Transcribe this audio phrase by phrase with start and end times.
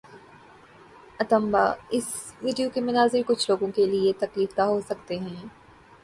[1.19, 2.07] انتباہ: اس
[2.41, 5.35] ویڈیو کے مناظر کچھ لوگوں کے لیے تکلیف دہ ہو سکتے ہیں